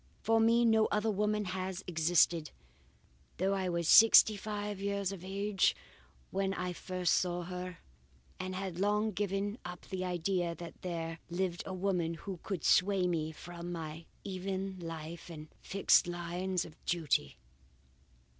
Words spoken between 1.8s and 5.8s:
ever existed, though I was sixty five years of age